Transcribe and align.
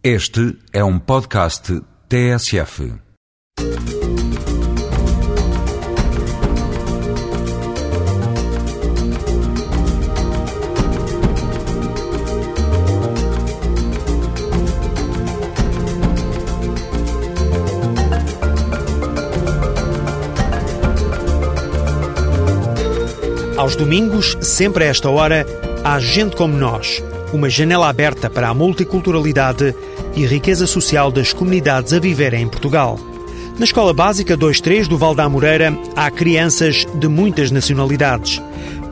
Este 0.00 0.56
é 0.72 0.84
um 0.84 0.96
podcast 0.96 1.82
TSF. 2.08 2.92
Aos 23.56 23.74
domingos, 23.74 24.38
sempre 24.40 24.84
a 24.84 24.86
esta 24.86 25.10
hora, 25.10 25.44
há 25.82 25.98
gente 25.98 26.36
como 26.36 26.56
nós. 26.56 27.02
Uma 27.32 27.50
janela 27.50 27.88
aberta 27.88 28.30
para 28.30 28.48
a 28.48 28.54
multiculturalidade 28.54 29.74
e 30.14 30.26
riqueza 30.26 30.66
social 30.66 31.10
das 31.10 31.32
comunidades 31.32 31.92
a 31.92 31.98
viverem 31.98 32.42
em 32.42 32.48
Portugal. 32.48 32.98
Na 33.58 33.64
Escola 33.64 33.92
Básica 33.92 34.36
23 34.36 34.86
do 34.86 34.96
Val 34.96 35.14
da 35.14 35.28
Moreira 35.28 35.76
há 35.96 36.10
crianças 36.10 36.86
de 36.94 37.08
muitas 37.08 37.50
nacionalidades. 37.50 38.40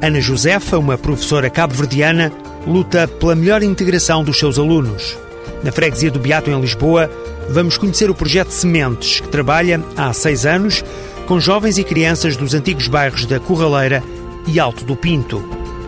Ana 0.03 0.21
Josefa, 0.21 0.79
uma 0.79 0.99
professora 0.99 1.49
cabo-verdiana, 1.49 2.33
luta 2.67 3.07
pela 3.07 3.35
melhor 3.35 3.63
integração 3.63 4.25
dos 4.25 4.39
seus 4.39 4.59
alunos. 4.59 5.17
Na 5.63 5.71
freguesia 5.71 6.11
do 6.11 6.19
Beato, 6.19 6.51
em 6.51 6.61
Lisboa, 6.61 7.11
vamos 7.49 7.79
conhecer 7.79 8.11
o 8.11 8.15
projeto 8.15 8.51
Sementes, 8.51 9.21
que 9.21 9.29
trabalha 9.29 9.81
há 9.97 10.13
seis 10.13 10.45
anos 10.45 10.85
com 11.27 11.41
jovens 11.41 11.79
e 11.79 11.85
crianças 11.85 12.37
dos 12.37 12.55
antigos 12.55 12.89
bairros 12.89 13.25
da 13.25 13.41
Corraleira 13.41 14.03
e 14.47 14.61
Alto 14.61 14.85
do 14.85 14.97
Pinto. 14.97 15.43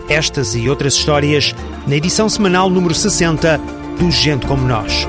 Estas 0.09 0.55
e 0.55 0.69
outras 0.69 0.95
histórias 0.95 1.55
na 1.87 1.97
edição 1.97 2.29
semanal 2.29 2.71
número 2.71 2.95
60 2.95 3.61
do 3.99 4.13
Gente 4.13 4.47
Como 4.47 4.65
Nós. 4.65 5.09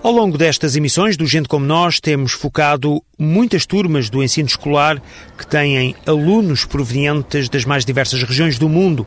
Ao 0.00 0.12
longo 0.12 0.38
destas 0.38 0.76
emissões 0.76 1.16
do 1.16 1.26
Gente 1.26 1.48
Como 1.48 1.66
Nós, 1.66 1.98
temos 1.98 2.30
focado 2.30 3.02
muitas 3.18 3.66
turmas 3.66 4.08
do 4.08 4.22
ensino 4.22 4.46
escolar 4.46 5.02
que 5.36 5.44
têm 5.44 5.96
alunos 6.06 6.64
provenientes 6.64 7.48
das 7.48 7.64
mais 7.64 7.84
diversas 7.84 8.22
regiões 8.22 8.56
do 8.56 8.68
mundo. 8.68 9.04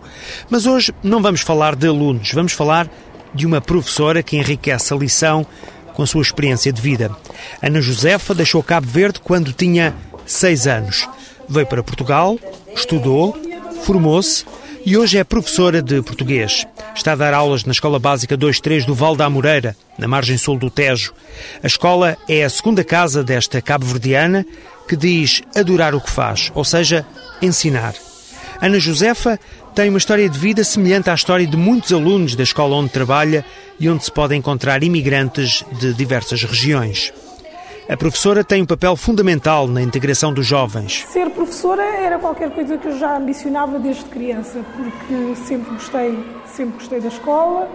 Mas 0.50 0.66
hoje 0.66 0.94
não 1.02 1.22
vamos 1.22 1.40
falar 1.40 1.74
de 1.74 1.88
alunos, 1.88 2.34
vamos 2.34 2.52
falar 2.52 2.92
de 3.34 3.46
uma 3.46 3.62
professora 3.62 4.22
que 4.22 4.36
enriquece 4.36 4.94
a 4.94 4.98
lição 4.98 5.48
com 5.94 6.04
a 6.04 6.08
sua 6.08 6.22
experiência 6.22 6.74
de 6.74 6.82
vida. 6.82 7.16
Ana 7.62 7.80
Josefa 7.80 8.36
deixou 8.36 8.62
Cabo 8.62 8.88
Verde 8.88 9.22
quando 9.22 9.54
tinha 9.54 9.96
seis 10.26 10.68
anos. 10.68 11.08
Veio 11.48 11.66
para 11.66 11.82
Portugal, 11.82 12.38
estudou, 12.76 13.38
formou-se 13.84 14.44
e 14.90 14.98
hoje 14.98 15.20
é 15.20 15.24
professora 15.24 15.84
de 15.84 16.02
português. 16.02 16.66
Está 16.96 17.12
a 17.12 17.16
dar 17.16 17.32
aulas 17.32 17.64
na 17.64 17.72
Escola 17.72 18.00
Básica 18.00 18.36
23 18.36 18.88
do 18.88 18.96
Val 18.96 19.16
da 19.16 19.26
Amoreira, 19.26 19.78
na 20.00 20.08
margem 20.08 20.36
sul 20.36 20.58
do 20.58 20.68
Tejo. 20.68 21.14
A 21.62 21.68
escola 21.68 22.18
é 22.28 22.44
a 22.44 22.50
segunda 22.50 22.84
casa 22.84 23.24
desta 23.24 23.62
cabo-verdiana 23.62 24.44
que 24.88 24.96
diz 24.96 25.44
adorar 25.56 25.94
o 25.94 26.02
que 26.02 26.10
faz, 26.10 26.52
ou 26.56 26.66
seja, 26.66 27.06
ensinar. 27.40 27.94
Ana 28.60 28.80
Josefa 28.80 29.40
tem 29.76 29.90
uma 29.90 30.00
história 30.00 30.28
de 30.28 30.40
vida 30.40 30.64
semelhante 30.64 31.12
à 31.12 31.14
história 31.14 31.46
de 31.46 31.56
muitos 31.56 31.94
alunos 31.94 32.36
da 32.36 32.42
escola 32.42 32.76
onde 32.76 32.90
trabalha 32.90 33.46
e 33.80 33.88
onde 33.88 34.04
se 34.04 34.12
podem 34.12 34.40
encontrar 34.40 34.82
imigrantes 34.82 35.64
de 35.80 35.94
diversas 35.94 36.42
regiões. 36.42 37.14
A 37.90 37.98
professora 37.98 38.44
tem 38.44 38.62
um 38.62 38.68
papel 38.68 38.96
fundamental 38.96 39.68
na 39.68 39.82
integração 39.82 40.32
dos 40.32 40.46
jovens. 40.46 41.04
Ser 41.08 41.32
professora 41.32 41.82
era 41.82 42.20
qualquer 42.20 42.52
coisa 42.52 42.78
que 42.78 42.88
eu 42.88 42.96
já 42.96 43.18
ambicionava 43.18 43.80
desde 43.80 44.06
criança, 44.06 44.60
porque 44.76 45.36
sempre 45.36 45.72
gostei, 45.72 46.24
sempre 46.46 46.74
gostei 46.76 47.02
da 47.02 47.08
escola 47.08 47.68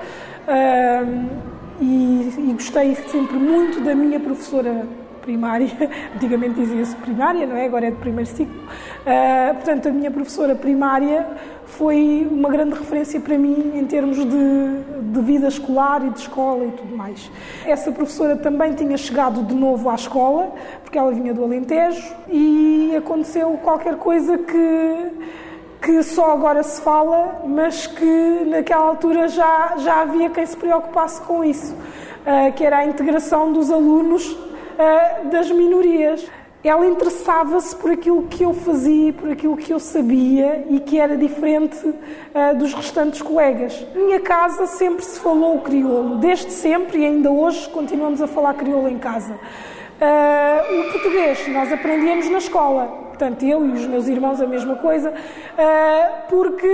e, 1.81 2.33
e 2.39 2.53
gostei 2.53 2.95
sempre 2.95 3.37
muito 3.37 3.81
da 3.81 3.93
minha 3.93 4.21
professora 4.21 4.87
primária, 5.21 5.69
antigamente 6.15 6.61
dizia-se 6.61 6.95
primária, 6.97 7.45
não 7.45 7.57
é? 7.57 7.65
Agora 7.65 7.87
é 7.87 7.91
de 7.91 7.97
primeiro 7.97 8.31
ciclo. 8.31 8.55
Uh, 8.55 9.55
portanto, 9.55 9.89
a 9.89 9.91
minha 9.91 10.13
professora 10.13 10.55
primária 10.55 11.27
foi 11.67 12.27
uma 12.31 12.49
grande 12.49 12.75
referência 12.75 13.19
para 13.21 13.37
mim 13.37 13.73
em 13.75 13.85
termos 13.87 14.17
de, 14.17 14.25
de, 15.13 15.21
vida 15.21 15.49
escolar 15.49 16.05
e 16.07 16.11
de 16.11 16.21
escola 16.21 16.65
e 16.65 16.71
tudo 16.71 16.97
mais. 16.97 17.31
Essa 17.65 17.91
professora 17.91 18.37
também 18.37 18.75
tinha 18.75 18.97
chegado 18.97 19.43
de 19.43 19.55
novo 19.55 19.89
à 19.89 19.95
escola, 19.95 20.53
porque 20.83 20.99
ela 20.99 21.13
vinha 21.13 21.33
do 21.35 21.43
Alentejo, 21.43 22.15
e 22.29 22.95
aconteceu 22.97 23.59
qualquer 23.63 23.97
coisa 23.97 24.39
que, 24.39 25.11
que 25.83 26.03
só 26.03 26.33
agora 26.33 26.63
se 26.63 26.81
fala, 26.81 27.43
mas 27.47 27.87
que 27.87 28.45
naquela 28.47 28.85
altura 28.85 29.29
já, 29.29 29.75
já 29.79 30.03
havia 30.03 30.31
quem 30.31 30.47
se 30.47 30.57
preocupasse 30.57 31.21
com 31.23 31.45
isso, 31.45 31.75
uh, 31.75 32.53
que 32.53 32.65
era 32.65 32.79
a 32.79 32.85
integração 32.85 33.53
dos 33.53 33.71
alunos 33.71 34.31
uh, 34.33 35.29
das 35.31 35.51
minorias. 35.51 36.25
Ela 36.65 36.87
interessava-se 36.87 37.77
por 37.77 37.91
aquilo 37.91 38.23
que 38.23 38.43
eu 38.43 38.55
fazia, 38.55 39.13
por 39.13 39.31
aquilo 39.31 39.55
que 39.55 39.71
eu 39.71 39.79
sabia 39.79 40.65
e 40.71 40.81
que 40.81 40.99
era 40.99 41.15
diferente 41.15 41.77
uh, 41.87 42.57
dos 42.57 42.73
restantes 42.73 43.21
colegas. 43.21 43.87
Minha 43.95 44.19
casa 44.21 44.67
sempre 44.67 45.05
se 45.05 45.21
falou 45.21 45.61
crioulo, 45.61 46.17
desde 46.17 46.51
sempre 46.51 47.01
e 47.01 47.05
ainda 47.05 47.31
hoje 47.31 47.69
continuamos 47.69 48.23
a 48.23 48.27
falar 48.27 48.55
crioulo 48.55 48.89
em 48.89 48.99
casa. 48.99 49.35
Uh, 49.35 50.81
o 50.81 50.93
português 50.93 51.47
nós 51.49 51.71
aprendíamos 51.71 52.31
na 52.31 52.39
escola, 52.39 52.87
portanto 53.09 53.45
eu 53.45 53.67
e 53.67 53.73
os 53.73 53.87
meus 53.87 54.09
irmãos 54.09 54.41
a 54.41 54.47
mesma 54.47 54.77
coisa, 54.77 55.13
porque 56.31 56.67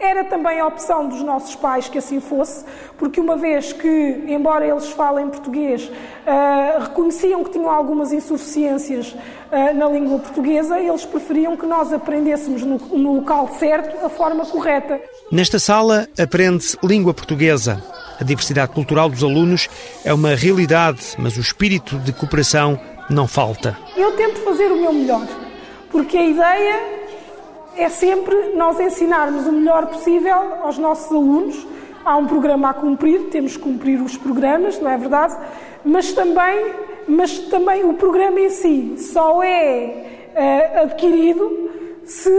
era 0.00 0.24
também 0.24 0.58
a 0.58 0.66
opção 0.66 1.06
dos 1.06 1.22
nossos 1.22 1.54
pais 1.54 1.88
que 1.88 1.98
assim 1.98 2.20
fosse, 2.20 2.64
porque 2.96 3.20
uma 3.20 3.36
vez 3.36 3.72
que, 3.72 4.24
embora 4.26 4.66
eles 4.66 4.88
falem 4.88 5.28
português, 5.28 5.84
uh, 5.84 6.80
reconheciam 6.80 7.44
que 7.44 7.50
tinham 7.50 7.70
algumas 7.70 8.10
insuficiências 8.10 9.12
uh, 9.12 9.74
na 9.74 9.86
língua 9.88 10.18
portuguesa, 10.18 10.80
eles 10.80 11.04
preferiam 11.04 11.56
que 11.56 11.66
nós 11.66 11.92
aprendêssemos 11.92 12.62
no, 12.62 12.78
no 12.78 13.16
local 13.16 13.48
certo 13.58 14.04
a 14.04 14.08
forma 14.08 14.46
correta. 14.46 15.00
Nesta 15.30 15.58
sala 15.58 16.08
aprende-se 16.18 16.78
língua 16.82 17.12
portuguesa. 17.12 17.82
A 18.18 18.24
diversidade 18.24 18.72
cultural 18.72 19.08
dos 19.08 19.22
alunos 19.22 19.68
é 20.04 20.12
uma 20.12 20.34
realidade, 20.34 21.14
mas 21.18 21.36
o 21.36 21.40
espírito 21.40 21.98
de 21.98 22.12
cooperação 22.12 22.78
não 23.08 23.26
falta. 23.26 23.76
Eu 23.96 24.12
tento 24.12 24.40
fazer 24.40 24.70
o 24.70 24.76
meu 24.76 24.92
melhor, 24.92 25.26
porque 25.90 26.16
a 26.16 26.24
ideia 26.24 26.99
é 27.82 27.88
sempre 27.88 28.52
nós 28.54 28.78
ensinarmos 28.78 29.46
o 29.46 29.52
melhor 29.52 29.86
possível 29.86 30.36
aos 30.62 30.76
nossos 30.76 31.10
alunos. 31.10 31.66
Há 32.04 32.16
um 32.16 32.26
programa 32.26 32.70
a 32.70 32.74
cumprir, 32.74 33.28
temos 33.30 33.56
que 33.56 33.62
cumprir 33.62 34.00
os 34.00 34.16
programas, 34.16 34.78
não 34.80 34.90
é 34.90 34.96
verdade? 34.96 35.36
Mas 35.84 36.12
também, 36.12 36.72
mas 37.08 37.38
também 37.38 37.84
o 37.84 37.94
programa 37.94 38.38
em 38.40 38.50
si 38.50 38.94
só 38.98 39.42
é 39.42 40.30
uh, 40.34 40.82
adquirido 40.82 41.70
se, 42.04 42.30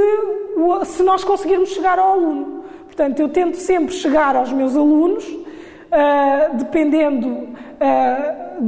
se 0.85 1.03
nós 1.03 1.23
conseguirmos 1.23 1.69
chegar 1.69 1.97
ao 1.97 2.13
aluno. 2.13 2.63
Portanto, 2.85 3.19
eu 3.19 3.29
tento 3.29 3.57
sempre 3.57 3.93
chegar 3.95 4.35
aos 4.35 4.51
meus 4.51 4.75
alunos, 4.75 5.25
uh, 5.25 6.55
dependendo, 6.55 7.27
uh, 7.27 8.61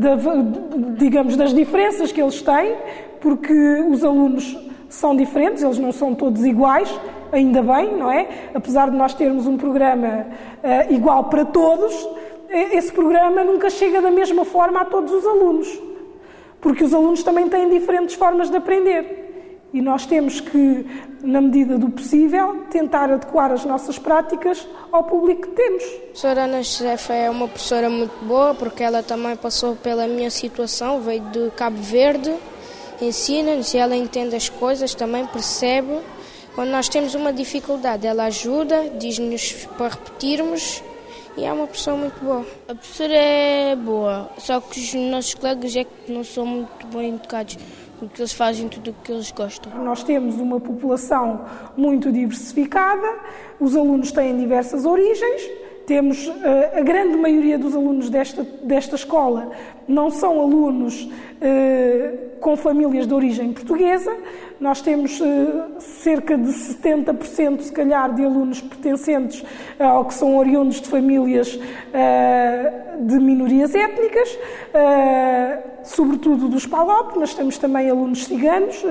digamos, 0.97 1.35
das 1.35 1.53
diferenças 1.53 2.11
que 2.11 2.21
eles 2.21 2.41
têm, 2.41 2.75
porque 3.19 3.53
os 3.89 4.03
alunos 4.03 4.57
são 4.93 5.15
diferentes, 5.15 5.63
eles 5.63 5.79
não 5.79 5.91
são 5.91 6.13
todos 6.13 6.45
iguais, 6.45 6.87
ainda 7.31 7.63
bem, 7.63 7.97
não 7.97 8.11
é? 8.11 8.51
Apesar 8.53 8.91
de 8.91 8.95
nós 8.95 9.13
termos 9.15 9.47
um 9.47 9.57
programa 9.57 10.27
uh, 10.63 10.93
igual 10.93 11.25
para 11.25 11.43
todos, 11.45 11.93
esse 12.47 12.91
programa 12.91 13.43
nunca 13.43 13.71
chega 13.71 13.99
da 14.01 14.11
mesma 14.11 14.45
forma 14.45 14.81
a 14.81 14.85
todos 14.85 15.11
os 15.11 15.25
alunos, 15.25 15.67
porque 16.61 16.83
os 16.83 16.93
alunos 16.93 17.23
também 17.23 17.49
têm 17.49 17.69
diferentes 17.69 18.13
formas 18.13 18.51
de 18.51 18.57
aprender. 18.57 19.21
E 19.73 19.81
nós 19.81 20.05
temos 20.05 20.39
que, 20.39 20.85
na 21.23 21.41
medida 21.41 21.79
do 21.79 21.89
possível, 21.89 22.63
tentar 22.69 23.11
adequar 23.11 23.51
as 23.51 23.65
nossas 23.65 23.97
práticas 23.97 24.67
ao 24.91 25.05
público 25.05 25.41
que 25.41 25.55
temos. 25.55 25.83
A 25.83 25.99
professora 26.01 26.43
Ana 26.43 26.61
Josefa 26.61 27.13
é 27.13 27.27
uma 27.31 27.47
professora 27.47 27.89
muito 27.89 28.13
boa, 28.23 28.53
porque 28.53 28.83
ela 28.83 29.01
também 29.01 29.35
passou 29.35 29.75
pela 29.75 30.05
minha 30.05 30.29
situação, 30.29 31.01
veio 31.01 31.21
de 31.21 31.49
Cabo 31.55 31.77
Verde 31.77 32.31
ensina-nos, 33.01 33.73
ela 33.75 33.95
entende 33.95 34.35
as 34.35 34.49
coisas, 34.49 34.93
também 34.93 35.25
percebe. 35.27 35.99
Quando 36.55 36.69
nós 36.69 36.87
temos 36.87 37.15
uma 37.15 37.33
dificuldade, 37.33 38.05
ela 38.05 38.25
ajuda, 38.25 38.89
diz-nos 38.97 39.67
para 39.77 39.89
repetirmos 39.89 40.83
e 41.35 41.43
é 41.43 41.51
uma 41.51 41.65
pessoa 41.65 41.97
muito 41.97 42.23
boa. 42.23 42.45
A 42.67 42.75
professora 42.75 43.13
é 43.13 43.75
boa, 43.75 44.29
só 44.37 44.61
que 44.61 44.79
os 44.79 44.93
nossos 44.93 45.33
colegas 45.33 45.75
é 45.75 45.83
que 45.83 46.11
não 46.11 46.23
são 46.23 46.45
muito 46.45 46.87
bem 46.87 47.15
educados, 47.15 47.57
porque 47.97 48.21
eles 48.21 48.33
fazem 48.33 48.69
tudo 48.69 48.91
o 48.91 48.93
que 49.03 49.11
eles 49.11 49.31
gostam. 49.31 49.83
Nós 49.83 50.03
temos 50.03 50.35
uma 50.35 50.59
população 50.59 51.43
muito 51.75 52.11
diversificada, 52.11 53.07
os 53.59 53.75
alunos 53.75 54.11
têm 54.11 54.37
diversas 54.37 54.85
origens 54.85 55.41
Temos 55.85 56.31
a 56.77 56.81
grande 56.81 57.17
maioria 57.17 57.59
dos 57.59 57.75
alunos 57.75 58.09
desta, 58.09 58.43
desta 58.63 58.95
escola 58.95 59.51
não 59.87 60.09
são 60.09 60.39
alunos 60.41 61.09
com 62.39 62.55
famílias 62.55 63.07
de 63.07 63.13
origem 63.13 63.53
portuguesa. 63.53 64.15
Nós 64.59 64.81
temos 64.81 65.21
cerca 65.79 66.37
de 66.37 66.49
70%, 66.49 67.61
se 67.61 67.71
calhar, 67.71 68.13
de 68.13 68.23
alunos 68.23 68.61
pertencentes 68.61 69.43
ao 69.77 70.05
que 70.05 70.13
são 70.13 70.37
oriundos 70.37 70.79
de 70.79 70.87
famílias 70.87 71.59
de 72.99 73.19
minorias 73.19 73.75
étnicas, 73.75 74.37
sobretudo 75.83 76.47
dos 76.47 76.65
PALOP, 76.65 77.17
mas 77.19 77.33
temos 77.33 77.57
também 77.57 77.89
alunos 77.89 78.25
ciganos, 78.25 78.81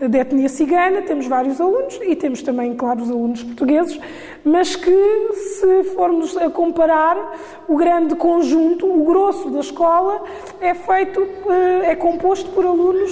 de 0.00 0.18
etnia 0.18 0.48
cigana, 0.48 1.02
temos 1.02 1.26
vários 1.26 1.60
alunos 1.60 2.00
e 2.02 2.16
temos 2.16 2.40
também, 2.40 2.74
claro, 2.74 3.02
os 3.02 3.10
alunos 3.10 3.42
portugueses, 3.42 4.00
mas 4.42 4.74
que, 4.74 5.32
se 5.34 5.84
formos 5.94 6.34
a 6.36 6.48
comparar, 6.48 7.36
o 7.68 7.76
grande 7.76 8.14
conjunto, 8.14 8.86
o 8.86 9.04
grosso 9.04 9.50
da 9.50 9.60
escola, 9.60 10.13
é 10.60 10.74
feito, 10.74 11.26
é 11.84 11.94
composto 11.96 12.50
por 12.50 12.64
alunos 12.64 13.10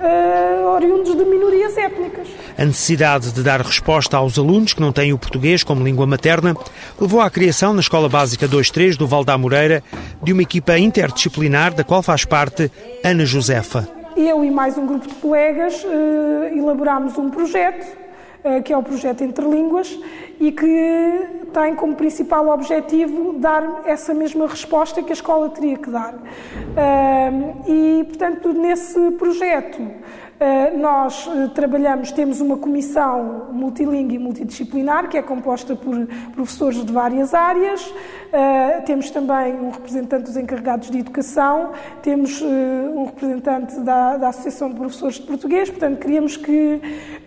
uh, 0.00 0.74
oriundos 0.74 1.14
de 1.14 1.24
minorias 1.24 1.76
étnicas. 1.76 2.28
A 2.58 2.64
necessidade 2.64 3.32
de 3.32 3.42
dar 3.42 3.60
resposta 3.60 4.16
aos 4.16 4.38
alunos 4.38 4.72
que 4.72 4.80
não 4.80 4.92
têm 4.92 5.12
o 5.12 5.18
português 5.18 5.62
como 5.62 5.84
língua 5.84 6.06
materna 6.06 6.56
levou 7.00 7.20
à 7.20 7.30
criação 7.30 7.72
na 7.72 7.80
Escola 7.80 8.08
Básica 8.08 8.46
23 8.46 8.96
do 8.96 9.06
Val 9.06 9.24
da 9.24 9.36
Moreira 9.36 9.82
de 10.22 10.32
uma 10.32 10.42
equipa 10.42 10.78
interdisciplinar 10.78 11.74
da 11.74 11.84
qual 11.84 12.02
faz 12.02 12.24
parte 12.24 12.70
Ana 13.02 13.24
Josefa. 13.24 13.88
Eu 14.16 14.44
e 14.44 14.50
mais 14.50 14.78
um 14.78 14.86
grupo 14.86 15.08
de 15.08 15.14
colegas 15.16 15.82
uh, 15.84 16.56
elaborámos 16.56 17.18
um 17.18 17.30
projeto 17.30 17.84
eh, 17.84 18.03
que 18.64 18.72
é 18.72 18.76
o 18.76 18.82
projeto 18.82 19.24
Interlínguas, 19.24 19.98
e 20.38 20.52
que 20.52 21.28
tem 21.52 21.74
como 21.74 21.94
principal 21.94 22.48
objetivo 22.48 23.34
dar 23.34 23.82
essa 23.86 24.12
mesma 24.12 24.46
resposta 24.46 25.02
que 25.02 25.10
a 25.10 25.14
escola 25.14 25.48
teria 25.50 25.78
que 25.78 25.88
dar. 25.88 26.14
E, 27.66 28.04
portanto, 28.04 28.52
nesse 28.52 29.12
projeto, 29.12 29.80
eh, 30.40 30.72
nós 30.76 31.28
eh, 31.28 31.48
trabalhamos, 31.54 32.10
temos 32.10 32.40
uma 32.40 32.58
comissão 32.58 33.48
multilingue 33.52 34.16
e 34.16 34.18
multidisciplinar, 34.18 35.08
que 35.08 35.16
é 35.16 35.22
composta 35.22 35.76
por 35.76 35.94
professores 36.34 36.84
de 36.84 36.92
várias 36.92 37.32
áreas, 37.32 37.92
temos 38.84 39.10
também 39.10 39.54
um 39.54 39.70
representante 39.70 40.24
dos 40.24 40.36
encarregados 40.36 40.90
de 40.90 40.98
educação, 40.98 41.70
temos 42.02 42.42
um 42.42 43.04
representante 43.04 43.78
da, 43.80 44.16
da 44.16 44.28
Associação 44.30 44.70
de 44.70 44.74
Professores 44.74 45.14
de 45.16 45.22
Português, 45.22 45.70
portanto, 45.70 46.00
queríamos 46.00 46.36
que 46.36 46.80
eh, 46.82 47.23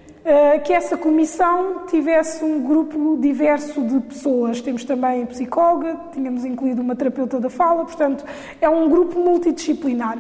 que 0.64 0.74
essa 0.74 0.98
comissão 0.98 1.86
tivesse 1.88 2.44
um 2.44 2.62
grupo 2.62 3.18
diverso 3.20 3.82
de 3.82 4.00
pessoas. 4.02 4.60
Temos 4.62 4.84
também 4.84 5.26
psicóloga, 5.26 5.96
tínhamos 6.14 6.44
incluído 6.44 6.82
uma 6.82 6.96
terapeuta 6.96 7.40
da 7.40 7.50
fala, 7.50 7.86
portanto, 7.86 8.26
é 8.60 8.68
um 8.68 8.90
grupo 8.90 9.20
multidisciplinar. 9.20 10.18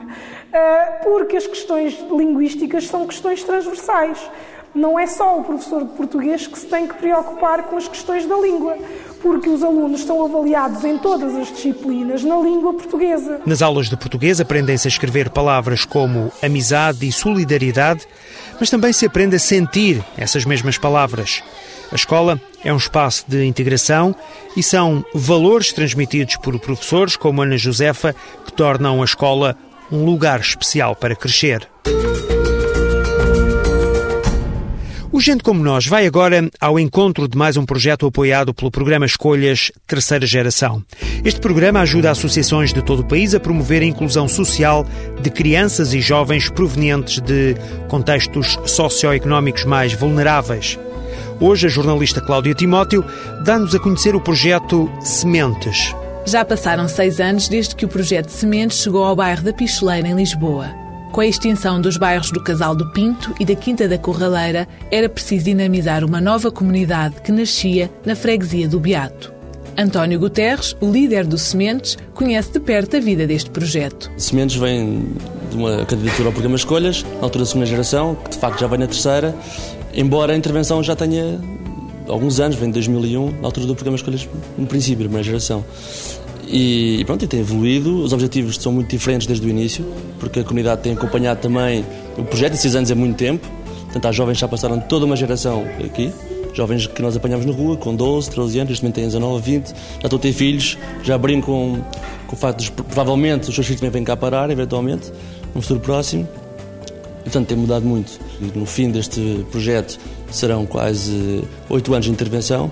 Eh, 0.51 0.99
porque 1.03 1.35
as 1.35 1.45
questões 1.45 1.99
linguísticas 2.09 2.87
são 2.87 3.05
questões 3.05 3.43
transversais. 3.43 4.29
Não 4.73 4.97
é 4.97 5.07
só 5.07 5.39
o 5.39 5.43
professor 5.43 5.83
de 5.83 5.91
português 5.93 6.47
que 6.47 6.57
se 6.57 6.67
tem 6.67 6.87
que 6.87 6.95
preocupar 6.95 7.63
com 7.63 7.77
as 7.77 7.87
questões 7.87 8.25
da 8.25 8.37
língua 8.37 8.77
porque 9.21 9.49
os 9.49 9.63
alunos 9.63 10.01
estão 10.01 10.23
avaliados 10.23 10.83
em 10.83 10.97
todas 10.97 11.35
as 11.35 11.47
disciplinas 11.47 12.23
na 12.23 12.37
língua 12.37 12.73
portuguesa. 12.73 13.41
Nas 13.45 13.61
aulas 13.61 13.89
de 13.89 13.97
português 13.97 14.39
aprendem-se 14.39 14.87
a 14.87 14.89
escrever 14.89 15.29
palavras 15.29 15.85
como 15.85 16.31
amizade 16.41 17.07
e 17.07 17.11
solidariedade, 17.11 18.07
mas 18.59 18.69
também 18.69 18.93
se 18.93 19.05
aprende 19.05 19.35
a 19.35 19.39
sentir 19.39 20.03
essas 20.17 20.45
mesmas 20.45 20.77
palavras. 20.77 21.43
A 21.91 21.95
escola 21.95 22.39
é 22.63 22.73
um 22.73 22.77
espaço 22.77 23.23
de 23.27 23.45
integração 23.45 24.15
e 24.55 24.63
são 24.63 25.05
valores 25.13 25.71
transmitidos 25.71 26.35
por 26.37 26.59
professores 26.59 27.15
como 27.15 27.41
Ana 27.41 27.57
Josefa 27.57 28.15
que 28.45 28.51
tornam 28.51 29.01
a 29.01 29.05
escola 29.05 29.55
um 29.91 30.03
lugar 30.03 30.39
especial 30.39 30.95
para 30.95 31.15
crescer. 31.15 31.67
O 35.17 35.19
Gente 35.19 35.41
Como 35.41 35.63
Nós 35.63 35.87
vai 35.87 36.05
agora 36.05 36.47
ao 36.61 36.79
encontro 36.79 37.27
de 37.27 37.35
mais 37.35 37.57
um 37.57 37.65
projeto 37.65 38.05
apoiado 38.05 38.53
pelo 38.53 38.69
programa 38.69 39.03
Escolhas 39.03 39.71
Terceira 39.87 40.27
Geração. 40.27 40.83
Este 41.25 41.39
programa 41.39 41.79
ajuda 41.79 42.11
associações 42.11 42.71
de 42.71 42.83
todo 42.83 42.99
o 42.99 43.03
país 43.03 43.33
a 43.33 43.39
promover 43.39 43.81
a 43.81 43.85
inclusão 43.85 44.27
social 44.27 44.85
de 45.19 45.31
crianças 45.31 45.91
e 45.91 46.01
jovens 46.01 46.51
provenientes 46.51 47.19
de 47.19 47.55
contextos 47.87 48.59
socioeconómicos 48.67 49.65
mais 49.65 49.91
vulneráveis. 49.91 50.77
Hoje, 51.39 51.65
a 51.65 51.69
jornalista 51.69 52.21
Cláudia 52.21 52.53
Timóteo 52.53 53.03
dá-nos 53.43 53.73
a 53.73 53.79
conhecer 53.79 54.15
o 54.15 54.21
projeto 54.21 54.87
Sementes. 55.01 55.95
Já 56.27 56.45
passaram 56.45 56.87
seis 56.87 57.19
anos 57.19 57.49
desde 57.49 57.75
que 57.75 57.85
o 57.85 57.89
projeto 57.89 58.29
Sementes 58.29 58.77
chegou 58.77 59.03
ao 59.03 59.15
bairro 59.15 59.41
da 59.41 59.51
Picholeira, 59.51 60.09
em 60.09 60.15
Lisboa. 60.15 60.86
Com 61.17 61.21
a 61.21 61.25
extinção 61.25 61.81
dos 61.81 61.97
bairros 61.97 62.29
do 62.29 62.39
Casal 62.43 62.75
do 62.75 62.91
Pinto 62.91 63.33
e 63.39 63.43
da 63.43 63.55
Quinta 63.55 63.87
da 63.87 63.97
Corraleira, 63.97 64.67
era 64.91 65.09
preciso 65.09 65.45
dinamizar 65.45 66.03
uma 66.03 66.21
nova 66.21 66.51
comunidade 66.51 67.23
que 67.23 67.31
nascia 67.31 67.89
na 68.05 68.15
freguesia 68.15 68.67
do 68.67 68.79
Beato. 68.79 69.33
António 69.75 70.19
Guterres, 70.19 70.75
o 70.79 70.91
líder 70.91 71.25
do 71.25 71.35
Sementes, 71.35 71.97
conhece 72.13 72.51
de 72.51 72.59
perto 72.59 72.97
a 72.97 72.99
vida 72.99 73.25
deste 73.25 73.49
projeto. 73.49 74.11
Sementes 74.15 74.57
vem 74.57 75.07
de 75.49 75.57
uma 75.57 75.83
candidatura 75.85 76.29
ao 76.29 76.33
programa 76.33 76.55
Escolhas, 76.55 77.03
na 77.15 77.23
altura 77.23 77.45
da 77.45 77.49
segunda 77.49 77.65
geração, 77.65 78.13
que 78.13 78.29
de 78.29 78.37
facto 78.37 78.59
já 78.59 78.67
vem 78.67 78.77
na 78.77 78.85
terceira, 78.85 79.35
embora 79.95 80.33
a 80.33 80.37
intervenção 80.37 80.83
já 80.83 80.95
tenha 80.95 81.41
alguns 82.07 82.39
anos, 82.39 82.57
vem 82.57 82.69
de 82.69 82.73
2001, 82.73 83.41
na 83.41 83.47
altura 83.47 83.65
do 83.65 83.73
programa 83.73 83.95
Escolhas, 83.95 84.29
no 84.55 84.67
princípio, 84.67 85.05
primeira 85.05 85.23
geração. 85.23 85.65
E 86.49 87.03
pronto, 87.05 87.25
e 87.25 87.27
tem 87.27 87.41
evoluído. 87.41 88.03
Os 88.03 88.13
objetivos 88.13 88.55
são 88.55 88.71
muito 88.71 88.89
diferentes 88.89 89.27
desde 89.27 89.45
o 89.45 89.49
início, 89.49 89.85
porque 90.19 90.39
a 90.39 90.43
comunidade 90.43 90.81
tem 90.81 90.93
acompanhado 90.93 91.41
também 91.41 91.85
o 92.17 92.23
projeto, 92.23 92.53
e 92.53 92.57
seis 92.57 92.75
anos 92.75 92.89
é 92.89 92.95
muito 92.95 93.17
tempo. 93.17 93.47
Portanto, 93.83 94.05
há 94.05 94.11
jovens 94.11 94.37
já 94.37 94.47
passaram 94.47 94.79
toda 94.79 95.05
uma 95.05 95.15
geração 95.15 95.65
aqui, 95.83 96.11
jovens 96.53 96.87
que 96.87 97.01
nós 97.01 97.15
apanhamos 97.15 97.45
na 97.45 97.53
rua, 97.53 97.77
com 97.77 97.95
12, 97.95 98.29
13 98.31 98.59
anos, 98.59 98.69
neste 98.69 98.83
momento 98.83 98.95
têm 98.95 99.05
19, 99.05 99.51
20, 99.51 99.67
já 99.67 99.73
estão 100.03 100.17
a 100.17 100.21
ter 100.21 100.33
filhos, 100.33 100.77
já 101.03 101.17
brincam 101.17 101.83
com, 102.27 102.35
o 102.35 102.37
facto 102.37 102.59
de 102.59 102.71
provavelmente 102.71 103.49
os 103.49 103.55
seus 103.55 103.65
filhos 103.67 103.79
também 103.79 103.91
vêm 103.91 104.03
cá 104.03 104.15
parar, 104.17 104.49
eventualmente, 104.49 105.11
no 105.53 105.61
futuro 105.61 105.79
próximo. 105.79 106.27
E, 107.21 107.23
portanto, 107.23 107.47
tem 107.47 107.57
mudado 107.57 107.85
muito. 107.85 108.19
E, 108.41 108.57
no 108.57 108.65
fim 108.65 108.89
deste 108.89 109.45
projeto 109.51 109.99
serão 110.29 110.65
quase 110.65 111.43
oito 111.69 111.93
anos 111.93 112.05
de 112.05 112.11
intervenção 112.11 112.71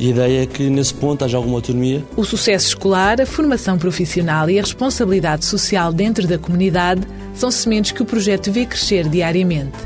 e 0.00 0.06
a 0.06 0.10
ideia 0.10 0.42
é 0.44 0.46
que 0.46 0.70
nesse 0.70 0.94
ponto 0.94 1.22
haja 1.22 1.36
alguma 1.36 1.58
autonomia. 1.58 2.02
O 2.16 2.24
sucesso 2.24 2.68
escolar, 2.68 3.20
a 3.20 3.26
formação 3.26 3.76
profissional 3.76 4.48
e 4.48 4.58
a 4.58 4.62
responsabilidade 4.62 5.44
social 5.44 5.92
dentro 5.92 6.26
da 6.26 6.38
comunidade 6.38 7.02
são 7.34 7.50
sementes 7.50 7.92
que 7.92 8.02
o 8.02 8.06
projeto 8.06 8.50
vê 8.50 8.64
crescer 8.64 9.06
diariamente. 9.08 9.76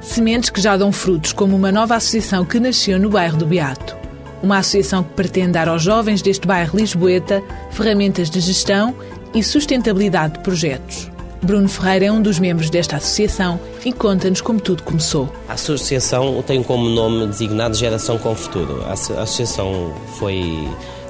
Sementes 0.00 0.48
que 0.48 0.60
já 0.60 0.74
dão 0.74 0.90
frutos, 0.90 1.34
como 1.34 1.54
uma 1.54 1.70
nova 1.70 1.96
associação 1.96 2.46
que 2.46 2.58
nasceu 2.58 2.98
no 2.98 3.10
bairro 3.10 3.36
do 3.36 3.46
Beato. 3.46 3.94
Uma 4.42 4.58
associação 4.58 5.02
que 5.02 5.12
pretende 5.12 5.52
dar 5.52 5.68
aos 5.68 5.82
jovens 5.82 6.22
deste 6.22 6.46
bairro 6.46 6.78
lisboeta 6.78 7.42
ferramentas 7.70 8.30
de 8.30 8.40
gestão 8.40 8.94
e 9.34 9.44
sustentabilidade 9.44 10.34
de 10.34 10.40
projetos. 10.40 11.10
Bruno 11.42 11.68
Ferreira 11.68 12.06
é 12.06 12.12
um 12.12 12.20
dos 12.20 12.38
membros 12.38 12.68
desta 12.68 12.96
associação 12.96 13.60
e 13.84 13.92
conta-nos 13.92 14.40
como 14.40 14.60
tudo 14.60 14.82
começou. 14.82 15.32
A 15.48 15.54
associação 15.54 16.42
tem 16.46 16.62
como 16.62 16.88
nome 16.88 17.26
designado 17.26 17.76
Geração 17.76 18.18
com 18.18 18.34
Futuro. 18.34 18.84
A 18.84 18.92
associação 18.92 19.94
foi 20.18 20.68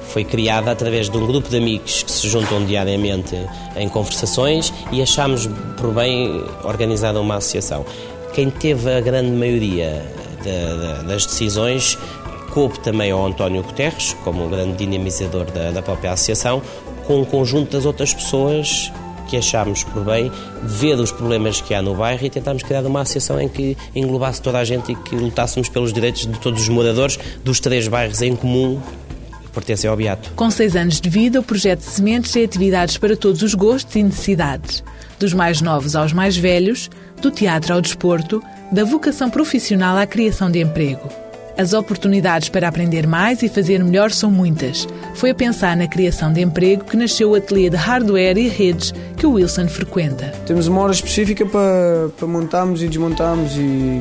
foi 0.08 0.24
criada 0.24 0.70
através 0.70 1.10
de 1.10 1.16
um 1.18 1.26
grupo 1.26 1.50
de 1.50 1.58
amigos 1.58 2.02
que 2.02 2.10
se 2.10 2.28
juntam 2.28 2.64
diariamente 2.64 3.36
em 3.76 3.88
conversações 3.90 4.72
e 4.90 5.02
achámos 5.02 5.46
por 5.76 5.92
bem 5.92 6.44
organizada 6.64 7.20
uma 7.20 7.36
associação. 7.36 7.84
Quem 8.32 8.50
teve 8.50 8.90
a 8.90 9.00
grande 9.00 9.30
maioria 9.30 10.02
de, 10.42 11.02
de, 11.02 11.06
das 11.06 11.26
decisões 11.26 11.98
coube 12.52 12.78
também 12.80 13.10
ao 13.10 13.26
António 13.26 13.62
Guterres, 13.62 14.16
como 14.24 14.46
o 14.46 14.48
grande 14.48 14.78
dinamizador 14.78 15.44
da, 15.50 15.70
da 15.70 15.82
própria 15.82 16.12
associação, 16.12 16.62
com 17.06 17.20
um 17.20 17.24
conjunto 17.24 17.72
das 17.72 17.84
outras 17.84 18.14
pessoas 18.14 18.90
que 19.28 19.36
achámos 19.36 19.84
por 19.84 20.02
bem 20.02 20.32
ver 20.62 20.98
os 20.98 21.12
problemas 21.12 21.60
que 21.60 21.74
há 21.74 21.80
no 21.80 21.94
bairro 21.94 22.24
e 22.24 22.30
tentámos 22.30 22.62
criar 22.62 22.84
uma 22.84 23.02
associação 23.02 23.40
em 23.40 23.48
que 23.48 23.76
englobasse 23.94 24.42
toda 24.42 24.58
a 24.58 24.64
gente 24.64 24.92
e 24.92 24.96
que 24.96 25.14
lutássemos 25.14 25.68
pelos 25.68 25.92
direitos 25.92 26.26
de 26.26 26.38
todos 26.40 26.62
os 26.62 26.68
moradores 26.68 27.18
dos 27.44 27.60
três 27.60 27.86
bairros 27.86 28.22
em 28.22 28.34
comum 28.34 28.80
pertencem 29.58 29.90
ao 29.90 29.96
Beato. 29.96 30.32
Com 30.36 30.50
seis 30.50 30.76
anos 30.76 31.00
de 31.00 31.08
vida, 31.08 31.40
o 31.40 31.42
projeto 31.42 31.80
de 31.80 31.86
Sementes 31.86 32.32
tem 32.32 32.44
atividades 32.44 32.96
para 32.96 33.16
todos 33.16 33.42
os 33.42 33.54
gostos 33.54 33.94
e 33.96 34.02
necessidades, 34.02 34.84
dos 35.18 35.34
mais 35.34 35.60
novos 35.60 35.96
aos 35.96 36.12
mais 36.12 36.36
velhos, 36.36 36.88
do 37.20 37.30
teatro 37.30 37.74
ao 37.74 37.80
desporto, 37.80 38.42
da 38.70 38.84
vocação 38.84 39.28
profissional 39.28 39.96
à 39.96 40.06
criação 40.06 40.50
de 40.50 40.60
emprego. 40.60 41.27
As 41.58 41.72
oportunidades 41.72 42.48
para 42.48 42.68
aprender 42.68 43.04
mais 43.04 43.42
e 43.42 43.48
fazer 43.48 43.82
melhor 43.82 44.12
são 44.12 44.30
muitas. 44.30 44.86
Foi 45.16 45.30
a 45.30 45.34
pensar 45.34 45.76
na 45.76 45.88
criação 45.88 46.32
de 46.32 46.40
emprego 46.40 46.84
que 46.84 46.96
nasceu 46.96 47.32
o 47.32 47.34
ateliê 47.34 47.68
de 47.68 47.74
hardware 47.74 48.38
e 48.38 48.46
redes 48.46 48.94
que 49.16 49.26
o 49.26 49.32
Wilson 49.32 49.66
frequenta. 49.66 50.26
Temos 50.46 50.68
uma 50.68 50.82
hora 50.82 50.92
específica 50.92 51.44
para, 51.44 52.10
para 52.16 52.28
montarmos 52.28 52.80
e 52.80 52.86
desmontarmos 52.86 53.56
e 53.56 54.00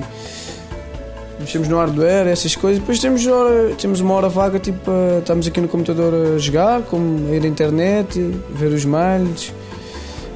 mexemos 1.40 1.68
no 1.68 1.78
hardware, 1.78 2.28
essas 2.28 2.56
coisas. 2.56 2.80
Depois 2.80 3.00
temos, 3.00 3.26
hora, 3.26 3.74
temos 3.74 4.02
uma 4.02 4.14
hora 4.14 4.30
vaga, 4.30 4.60
tipo, 4.60 4.92
estamos 5.18 5.48
aqui 5.48 5.60
no 5.60 5.68
computador 5.68 6.36
a 6.36 6.38
jogar, 6.38 6.84
como 6.84 7.34
ir 7.34 7.44
à 7.44 7.48
internet, 7.48 8.20
ver 8.52 8.68
os 8.68 8.86
malhos, 8.86 9.52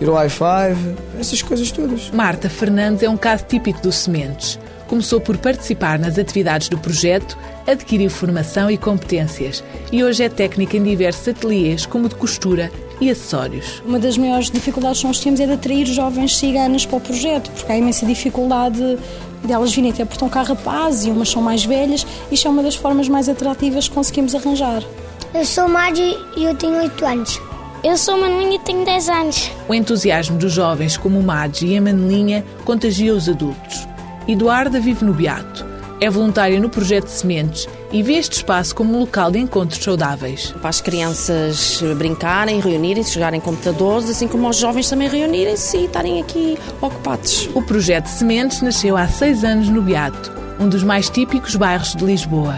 ir 0.02 0.08
ao 0.08 0.16
Wi-Fi, 0.16 0.76
essas 1.20 1.44
coisas 1.44 1.70
todas. 1.72 2.10
Marta 2.10 2.50
Fernandes 2.50 3.04
é 3.04 3.10
um 3.12 3.18
caso 3.18 3.46
típico 3.48 3.80
do 3.80 3.92
Sementes. 3.92 4.58
Começou 4.92 5.22
por 5.22 5.38
participar 5.38 5.98
nas 5.98 6.20
atividades 6.20 6.68
do 6.68 6.78
projeto, 6.78 7.38
adquiriu 7.66 8.10
formação 8.10 8.70
e 8.70 8.78
competências 8.78 9.64
e 9.90 10.04
hoje 10.04 10.22
é 10.22 10.28
técnica 10.28 10.76
em 10.76 10.84
diversos 10.84 11.30
ateliês, 11.30 11.86
como 11.86 12.10
de 12.10 12.16
costura 12.16 12.70
e 13.00 13.10
acessórios. 13.10 13.82
Uma 13.86 13.98
das 13.98 14.18
maiores 14.18 14.52
dificuldades 14.52 15.00
que 15.00 15.08
nós 15.08 15.22
temos 15.22 15.40
é 15.40 15.46
de 15.46 15.54
atrair 15.54 15.86
jovens 15.86 16.36
ciganas 16.36 16.86
para 16.86 16.98
o 16.98 17.00
projeto, 17.00 17.50
porque 17.52 17.72
há 17.72 17.78
imensa 17.78 18.06
dificuldade 18.06 19.00
delas 19.46 19.74
virem 19.74 19.92
até 19.92 20.04
porque 20.04 20.16
estão 20.16 20.28
cá 20.28 20.44
e 21.06 21.10
umas 21.10 21.30
são 21.30 21.42
mais 21.42 21.64
velhas. 21.64 22.06
Isto 22.30 22.50
é 22.50 22.52
uma 22.52 22.62
das 22.62 22.76
formas 22.76 23.08
mais 23.08 23.30
atrativas 23.30 23.88
que 23.88 23.96
conseguimos 23.96 24.36
arranjar. 24.36 24.84
Eu 25.34 25.46
sou 25.46 25.70
Madi 25.70 26.18
e 26.36 26.44
eu 26.44 26.54
tenho 26.54 26.76
8 26.76 27.06
anos. 27.06 27.42
Eu 27.82 27.98
sou 27.98 28.20
Manelinha 28.20 28.58
e 28.58 28.60
tenho 28.60 28.84
10 28.84 29.08
anos. 29.08 29.52
O 29.70 29.74
entusiasmo 29.74 30.38
dos 30.38 30.52
jovens 30.52 30.98
como 30.98 31.18
o 31.18 31.24
Madi 31.24 31.68
e 31.68 31.78
a 31.78 31.82
Manelinha 31.82 32.44
contagia 32.66 33.16
os 33.16 33.30
adultos. 33.30 33.90
Eduarda 34.28 34.80
vive 34.80 35.04
no 35.04 35.14
Beato. 35.14 35.66
É 36.00 36.10
voluntária 36.10 36.60
no 36.60 36.70
projeto 36.70 37.08
Sementes 37.08 37.68
e 37.92 38.02
vê 38.02 38.14
este 38.14 38.38
espaço 38.38 38.74
como 38.74 38.96
um 38.96 39.00
local 39.02 39.32
de 39.32 39.40
encontros 39.40 39.84
saudáveis. 39.84 40.52
Para 40.60 40.70
as 40.70 40.82
crianças 40.82 41.82
brincarem, 41.98 42.60
reunirem-se, 42.60 43.14
jogarem 43.14 43.40
computadores, 43.40 44.10
assim 44.10 44.28
como 44.28 44.48
os 44.50 44.58
jovens 44.58 44.90
também 44.90 45.08
reunirem-se 45.08 45.78
e 45.78 45.86
estarem 45.86 46.22
aqui 46.22 46.58
ocupados. 46.82 47.50
O 47.54 47.62
projeto 47.62 48.08
Sementes 48.08 48.62
nasceu 48.62 48.98
há 48.98 49.08
seis 49.08 49.44
anos 49.44 49.70
no 49.70 49.82
Beato, 49.82 50.32
um 50.60 50.70
dos 50.70 50.84
mais 50.84 51.10
típicos 51.10 51.56
bairros 51.56 51.96
de 51.96 52.04
Lisboa. 52.04 52.56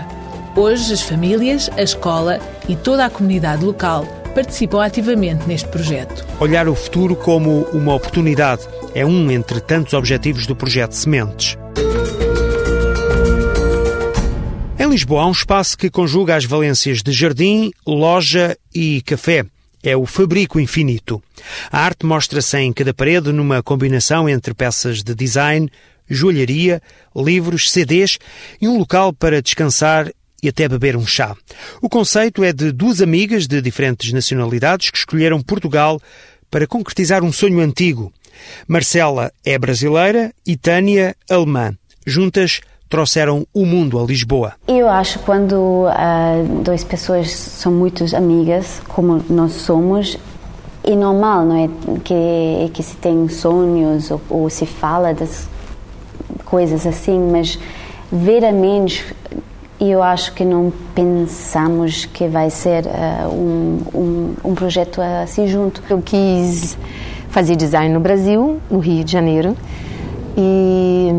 Hoje, 0.55 0.93
as 0.93 1.01
famílias, 1.01 1.69
a 1.75 1.81
escola 1.81 2.39
e 2.69 2.75
toda 2.75 3.05
a 3.05 3.09
comunidade 3.09 3.65
local 3.65 4.05
participam 4.33 4.83
ativamente 4.83 5.47
neste 5.47 5.67
projeto. 5.67 6.25
Olhar 6.39 6.67
o 6.67 6.75
futuro 6.75 7.15
como 7.15 7.61
uma 7.73 7.93
oportunidade 7.93 8.67
é 8.95 9.05
um 9.05 9.31
entre 9.31 9.59
tantos 9.59 9.93
objetivos 9.93 10.45
do 10.45 10.55
projeto 10.55 10.93
Sementes. 10.93 11.57
Em 14.77 14.87
Lisboa 14.89 15.23
há 15.23 15.27
um 15.27 15.31
espaço 15.31 15.77
que 15.77 15.89
conjuga 15.89 16.35
as 16.35 16.45
valências 16.45 17.01
de 17.01 17.11
jardim, 17.11 17.71
loja 17.85 18.57
e 18.73 19.01
café. 19.01 19.45
É 19.81 19.97
o 19.97 20.05
Fabrico 20.05 20.59
Infinito. 20.59 21.21
A 21.71 21.79
arte 21.79 22.05
mostra-se 22.05 22.57
em 22.57 22.71
cada 22.71 22.93
parede 22.93 23.31
numa 23.31 23.61
combinação 23.63 24.29
entre 24.29 24.53
peças 24.53 25.03
de 25.03 25.13
design, 25.13 25.69
joalharia, 26.09 26.81
livros, 27.15 27.71
CDs 27.71 28.17
e 28.61 28.67
um 28.67 28.77
local 28.77 29.11
para 29.11 29.41
descansar 29.41 30.09
e 30.41 30.49
até 30.49 30.67
beber 30.67 30.95
um 30.95 31.05
chá. 31.05 31.35
O 31.81 31.89
conceito 31.89 32.43
é 32.43 32.53
de 32.53 32.71
duas 32.71 33.01
amigas 33.01 33.47
de 33.47 33.61
diferentes 33.61 34.11
nacionalidades 34.11 34.91
que 34.91 34.97
escolheram 34.97 35.41
Portugal 35.41 36.01
para 36.51 36.67
concretizar 36.67 37.23
um 37.23 37.31
sonho 37.31 37.59
antigo. 37.59 38.13
Marcela 38.67 39.31
é 39.45 39.57
brasileira 39.57 40.31
e 40.45 40.55
Tânia 40.55 41.15
alemã. 41.29 41.73
Juntas 42.05 42.61
trouxeram 42.89 43.47
o 43.53 43.65
mundo 43.65 43.99
a 43.99 44.03
Lisboa. 44.03 44.53
Eu 44.67 44.87
acho 44.87 45.17
que 45.17 45.25
quando 45.25 45.53
uh, 45.53 46.63
duas 46.63 46.83
pessoas 46.83 47.31
são 47.31 47.71
muito 47.71 48.03
amigas, 48.15 48.81
como 48.87 49.23
nós 49.29 49.53
somos, 49.53 50.17
é 50.83 50.95
normal, 50.95 51.45
não 51.45 51.57
é? 51.57 51.69
Que, 52.03 52.69
que 52.73 52.83
se 52.83 52.95
tem 52.97 53.27
sonhos 53.29 54.11
ou, 54.11 54.21
ou 54.29 54.49
se 54.49 54.65
fala 54.65 55.13
das 55.13 55.47
coisas 56.45 56.85
assim, 56.85 57.19
mas 57.31 57.57
veramente 58.11 59.15
eu 59.79 60.03
acho 60.03 60.33
que 60.33 60.45
não 60.45 60.71
pensamos 60.93 62.05
que 62.05 62.27
vai 62.27 62.49
ser 62.49 62.85
uh, 62.85 63.27
um, 63.27 63.81
um, 63.93 64.35
um, 64.51 64.55
projeto 64.55 65.01
assim 65.01 65.47
junto. 65.47 65.81
Eu 65.89 66.01
quis 66.01 66.77
fazer 67.33 67.55
design 67.55 67.91
no 67.91 67.99
Brasil, 67.99 68.61
no 68.69 68.77
Rio 68.77 69.03
de 69.03 69.11
Janeiro, 69.11 69.57
e, 70.37 71.09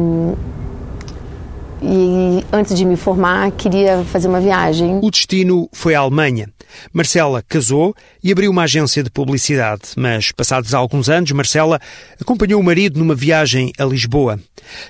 e 1.83 2.44
antes 2.52 2.76
de 2.76 2.85
me 2.85 2.97
formar 2.97 3.50
queria 3.50 4.04
fazer 4.04 4.28
uma 4.28 4.40
viagem. 4.40 5.00
O 5.02 5.11
destino 5.11 5.68
foi 5.73 5.94
a 5.97 6.00
Alemanha. 6.00 6.49
Marcela 6.92 7.42
casou 7.49 7.94
e 8.23 8.30
abriu 8.30 8.50
uma 8.50 8.62
agência 8.62 9.02
de 9.02 9.11
publicidade, 9.11 9.83
mas 9.97 10.30
passados 10.30 10.73
alguns 10.73 11.09
anos, 11.09 11.30
Marcela 11.33 11.80
acompanhou 12.21 12.61
o 12.61 12.64
marido 12.64 12.99
numa 12.99 13.14
viagem 13.14 13.73
a 13.76 13.85
Lisboa. 13.85 14.38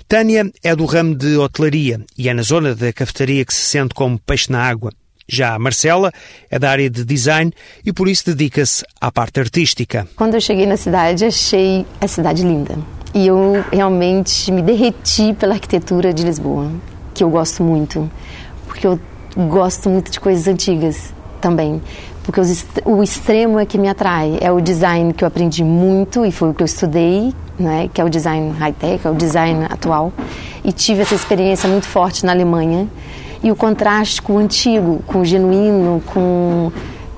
Tânia 0.07 0.51
é 0.63 0.77
do 0.77 0.85
ramo 0.85 1.15
de 1.15 1.37
hotelaria 1.37 2.01
e 2.17 2.29
é 2.29 2.35
na 2.35 2.43
zona 2.43 2.75
da 2.75 2.93
cafetaria 2.93 3.45
que 3.45 3.55
se 3.55 3.63
sente 3.63 3.95
como 3.95 4.19
peixe 4.19 4.53
na 4.53 4.63
água. 4.63 4.93
Já 5.29 5.55
a 5.55 5.59
Marcela 5.59 6.13
é 6.51 6.59
da 6.59 6.71
área 6.71 6.89
de 6.91 7.05
design 7.05 7.53
e 7.85 7.93
por 7.93 8.09
isso 8.09 8.27
dedica-se 8.27 8.85
à 9.01 9.11
parte 9.11 9.41
artística. 9.41 10.07
Quando 10.17 10.35
eu 10.35 10.41
cheguei 10.41 10.67
na 10.67 10.77
cidade, 10.77 11.25
achei 11.25 11.87
a 12.01 12.07
cidade 12.07 12.43
linda. 12.43 12.79
E 13.15 13.27
eu 13.27 13.65
realmente 13.73 14.51
me 14.51 14.61
derreti 14.61 15.33
pela 15.35 15.55
arquitetura 15.55 16.13
de 16.13 16.25
Lisboa, 16.25 16.71
que 17.15 17.23
eu 17.23 17.31
gosto 17.31 17.63
muito, 17.63 18.11
porque 18.67 18.87
eu 18.87 18.99
gosto 19.49 19.89
muito 19.89 20.11
de 20.11 20.19
coisas 20.21 20.47
antigas 20.49 21.15
também. 21.41 21.81
Porque 22.25 22.41
o 22.87 23.03
extremo 23.03 23.59
é 23.61 23.67
que 23.67 23.77
me 23.77 23.89
atrai. 23.89 24.39
É 24.41 24.51
o 24.51 24.61
design 24.61 25.13
que 25.13 25.23
eu 25.23 25.29
aprendi 25.29 25.63
muito 25.63 26.25
e 26.25 26.33
foi 26.33 26.49
o 26.49 26.55
que 26.55 26.63
eu 26.63 26.67
estudei, 26.67 27.35
né? 27.59 27.89
que 27.93 28.01
é 28.01 28.05
o 28.05 28.09
design 28.09 28.51
high-tech, 28.53 29.07
é 29.07 29.11
o 29.11 29.15
design 29.15 29.67
atual. 29.67 30.13
E 30.65 30.73
tive 30.73 31.03
essa 31.03 31.15
experiência 31.15 31.69
muito 31.69 31.87
forte 31.87 32.25
na 32.25 32.33
Alemanha. 32.33 32.89
E 33.43 33.51
o 33.51 33.57
contraste 33.57 34.23
com 34.23 34.35
o 34.35 34.39
antigo, 34.39 35.03
com 35.07 35.21
o 35.21 35.25
genuíno, 35.25 36.03
com, 36.07 36.71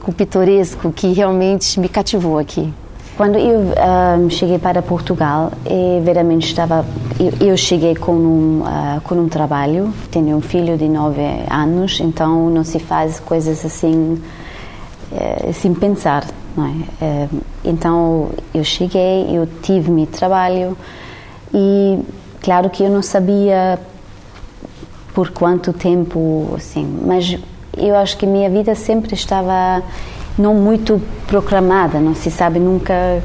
com 0.03 0.11
o 0.11 0.15
pitoresco, 0.15 0.93
que 0.93 1.13
realmente 1.13 1.79
me 1.79 1.89
cativou 1.89 2.39
aqui. 2.39 2.73
Quando 3.17 3.39
eu 3.39 3.73
um, 4.21 4.29
cheguei 4.29 4.59
para 4.59 4.83
Portugal, 4.83 5.51
eu 5.65 6.03
veramente 6.03 6.49
estava. 6.49 6.85
Eu, 7.19 7.49
eu 7.49 7.57
cheguei 7.57 7.95
com 7.95 8.13
um, 8.13 8.61
uh, 8.61 9.01
com 9.01 9.15
um 9.15 9.27
trabalho, 9.27 9.91
tenho 10.11 10.37
um 10.37 10.41
filho 10.43 10.77
de 10.77 10.87
nove 10.87 11.23
anos, 11.51 11.99
então 11.99 12.51
não 12.51 12.63
se 12.63 12.79
faz 12.79 13.19
coisas 13.19 13.65
assim 13.65 14.21
uh, 15.11 15.53
sem 15.55 15.73
pensar, 15.73 16.27
não 16.55 16.67
é? 16.67 16.71
Uh, 17.25 17.41
então 17.65 18.29
eu 18.53 18.63
cheguei, 18.63 19.35
eu 19.35 19.49
tive 19.63 19.91
meu 19.91 20.07
trabalho 20.07 20.77
e 21.55 21.99
claro 22.43 22.69
que 22.69 22.83
eu 22.83 22.91
não 22.91 23.01
sabia 23.01 23.81
por 25.17 25.31
quanto 25.31 25.73
tempo, 25.73 26.53
assim, 26.55 26.87
mas 27.07 27.39
eu 27.75 27.97
acho 27.97 28.19
que 28.19 28.27
minha 28.27 28.51
vida 28.51 28.75
sempre 28.75 29.15
estava 29.15 29.83
não 30.37 30.53
muito 30.53 31.01
programada, 31.27 31.99
não 31.99 32.15
se 32.15 32.31
sabe 32.31 32.59
nunca 32.59 33.23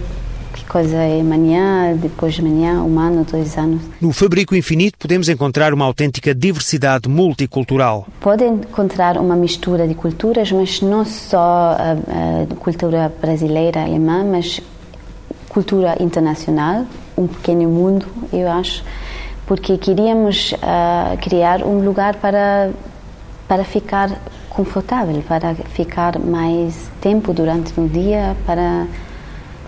que 0.53 0.63
coisa 0.63 0.95
é 0.95 1.19
amanhã, 1.19 1.93
depois 1.93 2.35
de 2.35 2.39
amanhã, 2.39 2.81
um 2.81 2.97
ano, 2.97 3.25
dois 3.29 3.57
anos. 3.57 3.81
No 3.99 4.13
Fabrico 4.13 4.55
Infinito 4.55 4.97
podemos 4.97 5.27
encontrar 5.27 5.73
uma 5.73 5.83
autêntica 5.83 6.33
diversidade 6.33 7.09
multicultural. 7.09 8.07
Pode 8.21 8.45
encontrar 8.45 9.17
uma 9.17 9.35
mistura 9.35 9.85
de 9.85 9.93
culturas, 9.93 10.49
mas 10.49 10.81
não 10.81 11.03
só 11.03 11.75
a, 11.77 11.91
a 11.91 12.55
cultura 12.55 13.11
brasileira, 13.19 13.81
alemã, 13.81 14.23
mas 14.23 14.61
cultura 15.49 16.01
internacional, 16.01 16.85
um 17.17 17.27
pequeno 17.27 17.67
mundo, 17.69 18.05
eu 18.31 18.49
acho 18.49 18.81
porque 19.51 19.77
queríamos 19.77 20.53
uh, 20.53 21.17
criar 21.17 21.61
um 21.61 21.83
lugar 21.83 22.15
para, 22.15 22.71
para 23.49 23.65
ficar 23.65 24.09
confortável, 24.49 25.21
para 25.27 25.53
ficar 25.53 26.17
mais 26.17 26.89
tempo 27.01 27.33
durante 27.33 27.77
o 27.77 27.85
dia, 27.85 28.33
para 28.45 28.87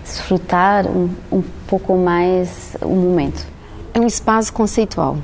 desfrutar 0.02 0.86
um, 0.86 1.10
um 1.30 1.42
pouco 1.66 1.98
mais 1.98 2.74
o 2.80 2.96
momento. 2.96 3.46
É 3.92 4.00
um 4.00 4.06
espaço 4.06 4.54
conceitual 4.54 5.18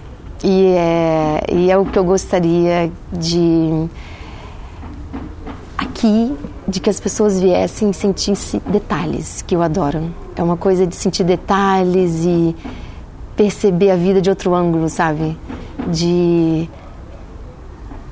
e 0.45 0.75
é, 0.77 1.41
e 1.51 1.71
é 1.71 1.79
o 1.79 1.87
que 1.87 1.99
eu 1.99 2.05
gostaria 2.05 2.93
de 3.11 3.89
aqui 5.79 6.37
de 6.69 6.81
que 6.81 6.91
as 6.91 7.01
pessoas 7.01 7.41
viessem 7.41 7.89
e 7.89 7.95
sentissem 7.95 8.61
detalhes 8.67 9.41
que 9.41 9.57
eu 9.57 9.63
adoro. 9.63 10.15
É 10.37 10.43
uma 10.43 10.59
coisa 10.59 10.87
de 10.87 10.95
sentir 10.95 11.25
detalhes 11.25 12.27
e 12.27 12.55
perceber 13.41 13.91
a 13.91 13.97
vida 13.97 14.21
de 14.21 14.29
outro 14.29 14.55
ângulo, 14.55 14.91
sabe? 14.91 15.35
De 15.89 16.69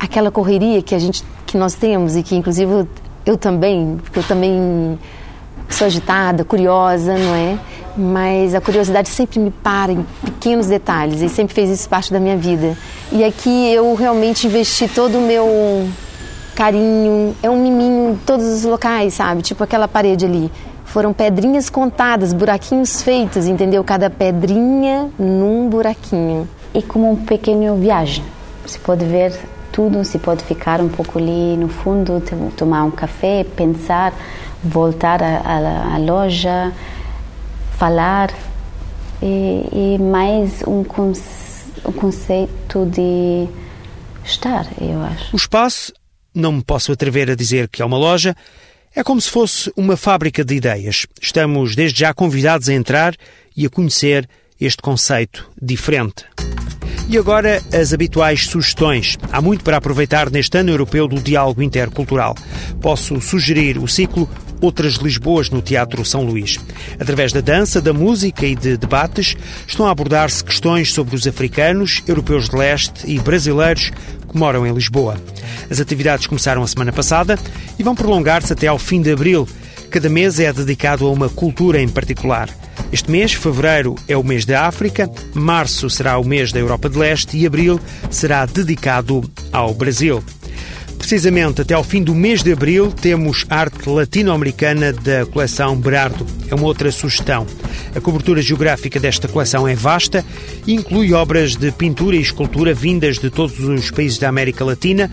aquela 0.01 0.31
correria 0.31 0.81
que 0.81 0.95
a 0.95 0.99
gente 0.99 1.23
que 1.45 1.59
nós 1.59 1.75
temos 1.75 2.17
e 2.17 2.23
que 2.23 2.35
inclusive 2.35 2.87
eu, 3.27 3.37
também, 3.37 3.99
porque 4.03 4.21
eu 4.21 4.23
também 4.23 4.99
sou 5.69 5.87
agitada, 5.87 6.47
curiosa, 6.47 7.13
não 7.19 7.35
é? 7.35 7.59
Mas 7.95 8.55
a 8.55 8.61
curiosidade 8.63 9.11
sempre 9.11 9.39
me 9.39 9.51
para 9.51 9.93
em 9.93 10.07
pequenos 10.25 10.67
detalhes 10.67 11.21
e 11.21 11.29
sempre 11.29 11.55
fez 11.55 11.69
isso 11.69 11.87
parte 11.91 12.11
da 12.11 12.19
minha 12.19 12.37
vida. 12.39 12.75
E 13.13 13.23
aqui 13.23 13.71
eu 13.71 13.95
realmente 13.95 14.47
investi 14.47 14.89
todo 14.89 15.19
o 15.19 15.21
meu 15.21 15.87
carinho, 16.55 17.37
é 17.43 17.51
um 17.51 17.63
miminho 17.63 18.13
em 18.13 18.17
todos 18.17 18.47
os 18.47 18.65
locais, 18.65 19.13
sabe? 19.13 19.43
Tipo 19.43 19.63
aquela 19.63 19.87
parede 19.87 20.25
ali. 20.25 20.51
Foram 20.89 21.13
pedrinhas 21.13 21.69
contadas, 21.69 22.33
buraquinhos 22.33 23.03
feitos, 23.03 23.47
entendeu? 23.47 23.85
Cada 23.85 24.09
pedrinha 24.09 25.11
num 25.19 25.69
buraquinho. 25.69 26.49
E 26.75 26.83
como 26.83 27.11
uma 27.11 27.27
pequena 27.27 27.75
viagem. 27.75 28.25
se 28.67 28.79
pode 28.79 29.05
ver 29.05 29.39
tudo, 29.71 30.03
se 30.03 30.19
pode 30.19 30.43
ficar 30.45 30.81
um 30.81 30.89
pouco 30.89 31.19
ali 31.19 31.57
no 31.57 31.69
fundo, 31.69 32.23
tomar 32.57 32.85
um 32.85 32.91
café, 32.91 33.45
pensar, 33.45 34.15
voltar 34.65 35.23
à 35.23 35.99
loja, 35.99 36.73
falar. 37.77 38.31
E, 39.23 39.69
e 39.73 39.99
mais 40.01 40.63
um, 40.67 40.83
conce, 40.83 41.71
um 41.85 41.93
conceito 41.93 42.87
de 42.87 43.47
estar, 44.25 44.67
eu 44.81 45.03
acho. 45.03 45.35
O 45.35 45.37
espaço, 45.37 45.93
não 46.35 46.53
me 46.53 46.63
posso 46.63 46.93
atrever 46.93 47.31
a 47.31 47.35
dizer 47.35 47.69
que 47.69 47.83
é 47.83 47.85
uma 47.85 47.99
loja, 47.99 48.35
é 48.99 49.05
como 49.05 49.21
se 49.21 49.31
fosse 49.31 49.73
uma 49.77 49.97
fábrica 49.97 50.45
de 50.45 50.57
ideias. 50.57 51.07
Estamos 51.23 51.77
desde 51.77 52.01
já 52.01 52.13
convidados 52.13 52.69
a 52.69 52.75
entrar 52.75 53.15
e 53.57 53.65
a 53.65 53.71
conhecer 53.71 54.29
este 54.61 54.83
conceito 54.83 55.49
diferente. 55.63 56.25
E 57.09 57.17
agora 57.17 57.63
as 57.73 57.93
habituais 57.93 58.49
sugestões. 58.49 59.17
Há 59.31 59.41
muito 59.41 59.63
para 59.63 59.77
aproveitar 59.77 60.29
neste 60.31 60.59
ano 60.59 60.73
europeu 60.73 61.07
do 61.07 61.21
diálogo 61.21 61.63
intercultural. 61.63 62.35
Posso 62.81 63.21
sugerir 63.21 63.79
o 63.79 63.87
ciclo 63.87 64.29
Outras 64.61 64.95
Lisboas 64.95 65.49
no 65.49 65.63
Teatro 65.63 66.05
São 66.05 66.25
Luís. 66.25 66.59
Através 66.99 67.33
da 67.33 67.41
dança, 67.41 67.81
da 67.81 67.93
música 67.93 68.45
e 68.45 68.57
de 68.57 68.77
debates, 68.77 69.37
estão 69.65 69.87
a 69.87 69.93
abordar-se 69.93 70.43
questões 70.43 70.93
sobre 70.93 71.15
os 71.15 71.25
africanos, 71.25 72.03
europeus 72.09 72.49
de 72.49 72.57
leste 72.57 73.09
e 73.09 73.21
brasileiros 73.21 73.93
que 74.29 74.37
moram 74.37 74.67
em 74.67 74.73
Lisboa. 74.73 75.17
As 75.71 75.81
atividades 75.81 76.27
começaram 76.27 76.63
a 76.63 76.67
semana 76.67 76.93
passada 76.93 77.39
e 77.79 77.83
vão 77.83 77.95
prolongar-se 77.95 78.53
até 78.53 78.67
ao 78.67 78.79
fim 78.79 79.01
de 79.01 79.13
abril. 79.13 79.49
Cada 79.91 80.09
mês 80.09 80.39
é 80.39 80.53
dedicado 80.53 81.07
a 81.07 81.11
uma 81.11 81.29
cultura 81.29 81.81
em 81.81 81.89
particular. 81.89 82.51
Este 82.93 83.11
mês, 83.11 83.33
fevereiro, 83.33 83.95
é 84.07 84.17
o 84.17 84.25
mês 84.25 84.45
da 84.45 84.67
África, 84.67 85.11
março 85.35 85.89
será 85.91 86.19
o 86.19 86.25
mês 86.25 86.53
da 86.53 86.61
Europa 86.61 86.89
de 86.89 86.99
Leste 86.99 87.37
e 87.37 87.47
abril 87.47 87.81
será 88.11 88.47
dedicado 88.47 89.23
ao 89.53 89.75
Brasil. 89.75 90.23
Precisamente 90.99 91.63
até 91.63 91.75
ao 91.75 91.85
fim 91.85 92.03
do 92.03 92.15
mês 92.15 92.43
de 92.43 92.53
abril 92.53 92.91
temos 92.91 93.47
arte 93.49 93.89
latino-americana 93.89 94.93
da 94.93 95.25
coleção 95.27 95.77
Berardo. 95.77 96.27
É 96.51 96.55
uma 96.55 96.67
outra 96.67 96.91
sugestão. 96.91 97.47
A 97.95 98.01
cobertura 98.01 98.43
geográfica 98.43 99.01
desta 99.01 99.29
coleção 99.29 99.67
é 99.67 99.75
vasta 99.75 100.25
e 100.67 100.75
inclui 100.75 101.13
obras 101.13 101.57
de 101.57 101.71
pintura 101.73 102.17
e 102.17 102.21
escultura 102.21 102.75
vindas 102.75 103.19
de 103.19 103.31
todos 103.31 103.59
os 103.59 103.91
países 103.91 104.19
da 104.19 104.29
América 104.29 104.65
Latina, 104.65 105.11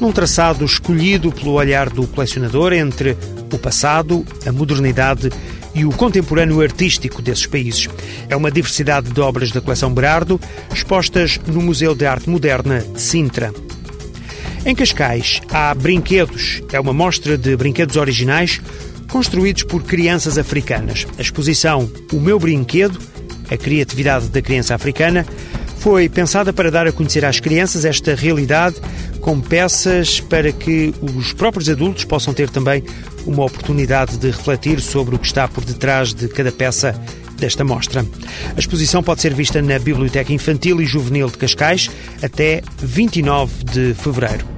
num 0.00 0.12
traçado 0.12 0.64
escolhido 0.64 1.30
pelo 1.30 1.52
olhar 1.52 1.88
do 1.88 2.06
colecionador 2.06 2.72
entre 2.72 3.16
o 3.52 3.58
passado, 3.58 4.24
a 4.46 4.52
modernidade 4.52 5.30
e 5.74 5.84
o 5.84 5.90
contemporâneo 5.90 6.60
artístico 6.60 7.20
desses 7.20 7.46
países. 7.46 7.88
É 8.28 8.36
uma 8.36 8.50
diversidade 8.50 9.10
de 9.10 9.20
obras 9.20 9.50
da 9.50 9.60
coleção 9.60 9.92
Berardo 9.92 10.40
expostas 10.72 11.38
no 11.46 11.60
Museu 11.60 11.94
de 11.94 12.06
Arte 12.06 12.30
Moderna 12.30 12.80
de 12.80 13.00
Sintra. 13.00 13.52
Em 14.66 14.74
Cascais 14.74 15.42
há 15.50 15.74
Brinquedos. 15.74 16.62
É 16.72 16.80
uma 16.80 16.92
mostra 16.92 17.36
de 17.36 17.54
brinquedos 17.54 17.96
originais 17.96 18.60
construídos 19.14 19.62
por 19.62 19.84
crianças 19.84 20.36
africanas. 20.36 21.06
A 21.16 21.22
exposição 21.22 21.88
O 22.12 22.18
Meu 22.18 22.36
Brinquedo, 22.36 22.98
a 23.48 23.56
criatividade 23.56 24.26
da 24.26 24.42
criança 24.42 24.74
africana, 24.74 25.24
foi 25.78 26.08
pensada 26.08 26.52
para 26.52 26.68
dar 26.68 26.88
a 26.88 26.90
conhecer 26.90 27.24
às 27.24 27.38
crianças 27.38 27.84
esta 27.84 28.16
realidade 28.16 28.74
com 29.20 29.40
peças 29.40 30.18
para 30.18 30.50
que 30.50 30.92
os 31.00 31.32
próprios 31.32 31.68
adultos 31.68 32.02
possam 32.04 32.34
ter 32.34 32.50
também 32.50 32.82
uma 33.24 33.44
oportunidade 33.44 34.18
de 34.18 34.32
refletir 34.32 34.80
sobre 34.80 35.14
o 35.14 35.18
que 35.20 35.26
está 35.26 35.46
por 35.46 35.64
detrás 35.64 36.12
de 36.12 36.26
cada 36.26 36.50
peça 36.50 37.00
desta 37.38 37.62
mostra. 37.62 38.04
A 38.56 38.58
exposição 38.58 39.00
pode 39.00 39.20
ser 39.20 39.32
vista 39.32 39.62
na 39.62 39.78
Biblioteca 39.78 40.32
Infantil 40.32 40.82
e 40.82 40.86
Juvenil 40.86 41.28
de 41.28 41.38
Cascais 41.38 41.88
até 42.20 42.64
29 42.82 43.62
de 43.62 43.94
fevereiro. 43.94 44.53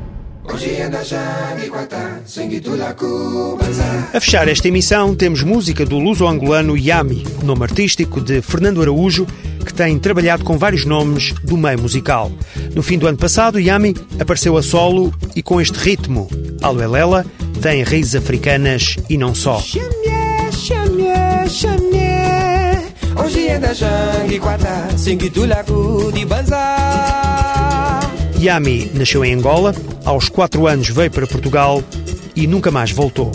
A 4.15 4.21
fechar 4.21 4.49
esta 4.49 4.69
emissão 4.69 5.15
temos 5.15 5.43
música 5.43 5.85
do 5.85 5.99
luso-angolano 5.99 6.77
Yami, 6.77 7.25
nome 7.43 7.65
artístico 7.65 8.21
de 8.21 8.41
Fernando 8.41 8.81
Araújo, 8.81 9.27
que 9.65 9.75
tem 9.75 9.99
trabalhado 9.99 10.45
com 10.45 10.57
vários 10.57 10.85
nomes 10.85 11.33
do 11.43 11.57
meio 11.57 11.81
musical. 11.81 12.31
No 12.75 12.83
fim 12.83 12.97
do 12.97 13.07
ano 13.07 13.19
passado, 13.19 13.61
Yami 13.61 13.95
apareceu 14.19 14.57
a 14.57 14.63
solo 14.63 15.13
e 15.35 15.43
com 15.43 15.61
este 15.61 15.77
ritmo. 15.79 16.29
Aluelela 16.63 17.27
tem 17.61 17.83
raízes 17.83 18.15
africanas 18.15 18.97
e 19.11 19.19
não 19.19 19.35
só. 19.35 19.63
Yami 28.47 28.93
nasceu 28.95 29.25
em 29.25 29.35
Angola, 29.35 29.75
aos 30.05 30.29
4 30.29 30.69
anos 30.69 30.89
veio 30.91 31.11
para 31.11 31.27
Portugal 31.27 31.83
e 32.37 32.47
nunca 32.47 32.71
mais 32.71 32.93
voltou. 32.93 33.33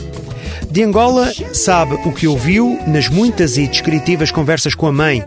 De 0.69 0.81
Angola, 0.83 1.33
sabe 1.51 1.95
o 2.05 2.13
que 2.13 2.29
ouviu 2.29 2.79
nas 2.87 3.09
muitas 3.09 3.57
e 3.57 3.67
descritivas 3.67 4.31
conversas 4.31 4.73
com 4.73 4.87
a 4.87 4.91
mãe. 4.91 5.21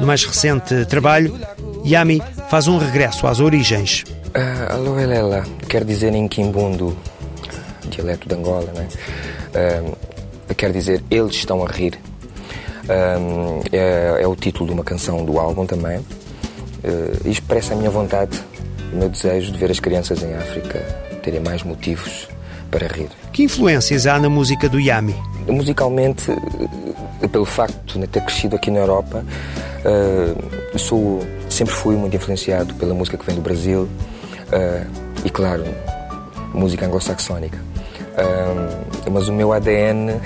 No 0.00 0.06
mais 0.06 0.24
recente 0.24 0.86
trabalho, 0.86 1.38
Yami 1.84 2.22
faz 2.48 2.66
um 2.66 2.78
regresso 2.78 3.26
às 3.26 3.38
origens. 3.38 4.04
Uh, 4.28 4.72
alô, 4.72 4.98
Elela, 4.98 5.44
quer 5.68 5.84
dizer 5.84 6.14
em 6.14 6.26
Quimbundo, 6.28 6.96
dialeto 7.90 8.26
de 8.26 8.34
Angola, 8.34 8.72
né? 8.72 8.88
Uh, 10.48 10.54
quer 10.54 10.72
dizer 10.72 11.04
eles 11.10 11.36
estão 11.36 11.62
a 11.62 11.68
rir. 11.68 11.98
Uh, 12.84 13.62
é, 13.70 14.22
é, 14.22 14.26
o 14.26 14.34
título 14.34 14.68
de 14.68 14.72
uma 14.72 14.84
canção 14.84 15.26
do 15.26 15.38
álbum 15.38 15.66
também. 15.66 15.98
Uh, 15.98 17.28
expressa 17.28 17.74
a 17.74 17.76
minha 17.76 17.90
vontade 17.90 18.40
o 18.96 18.98
meu 18.98 19.08
desejo 19.10 19.52
de 19.52 19.58
ver 19.58 19.70
as 19.70 19.78
crianças 19.78 20.22
em 20.22 20.34
África 20.34 20.80
terem 21.22 21.40
mais 21.40 21.62
motivos 21.62 22.28
para 22.70 22.86
rir. 22.88 23.08
Que 23.32 23.44
influências 23.44 24.06
há 24.06 24.18
na 24.18 24.28
música 24.28 24.68
do 24.68 24.80
Yami? 24.80 25.14
Musicalmente, 25.46 26.30
eh, 27.22 27.28
pelo 27.28 27.44
facto 27.44 27.98
de 27.98 28.06
ter 28.06 28.22
crescido 28.24 28.56
aqui 28.56 28.70
na 28.70 28.80
Europa, 28.80 29.22
uh, 29.84 30.78
sou, 30.78 31.20
sempre 31.48 31.74
fui 31.74 31.94
muito 31.94 32.16
influenciado 32.16 32.74
pela 32.74 32.94
música 32.94 33.18
que 33.18 33.26
vem 33.26 33.36
do 33.36 33.42
Brasil 33.42 33.82
uh, 33.82 34.86
e, 35.24 35.30
claro, 35.30 35.64
música 36.54 36.86
anglo-saxónica. 36.86 37.58
Uh, 38.16 39.10
mas 39.10 39.28
o 39.28 39.32
meu 39.32 39.52
ADN 39.52 40.20